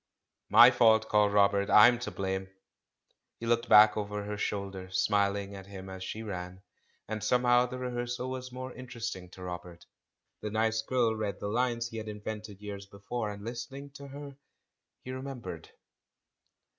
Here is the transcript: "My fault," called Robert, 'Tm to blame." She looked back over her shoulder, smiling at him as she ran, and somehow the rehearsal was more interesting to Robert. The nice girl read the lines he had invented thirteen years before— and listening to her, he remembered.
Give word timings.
"My 0.49 0.71
fault," 0.71 1.07
called 1.09 1.31
Robert, 1.31 1.67
'Tm 1.69 1.99
to 2.01 2.09
blame." 2.09 2.47
She 3.37 3.45
looked 3.45 3.69
back 3.69 3.95
over 3.95 4.23
her 4.23 4.35
shoulder, 4.35 4.89
smiling 4.89 5.53
at 5.55 5.67
him 5.67 5.89
as 5.91 6.03
she 6.03 6.23
ran, 6.23 6.63
and 7.07 7.23
somehow 7.23 7.67
the 7.67 7.77
rehearsal 7.77 8.31
was 8.31 8.51
more 8.51 8.73
interesting 8.73 9.29
to 9.29 9.43
Robert. 9.43 9.85
The 10.41 10.49
nice 10.49 10.81
girl 10.81 11.13
read 11.15 11.39
the 11.39 11.49
lines 11.49 11.89
he 11.89 11.97
had 11.97 12.07
invented 12.07 12.57
thirteen 12.57 12.65
years 12.65 12.85
before— 12.87 13.29
and 13.31 13.45
listening 13.45 13.91
to 13.91 14.07
her, 14.07 14.37
he 15.03 15.11
remembered. 15.11 15.69